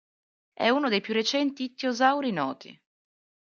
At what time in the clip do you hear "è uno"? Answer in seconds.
0.53-0.89